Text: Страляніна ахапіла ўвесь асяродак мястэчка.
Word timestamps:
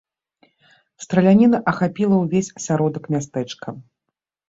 Страляніна 1.05 1.57
ахапіла 1.73 2.15
ўвесь 2.25 2.53
асяродак 2.59 3.03
мястэчка. 3.15 3.67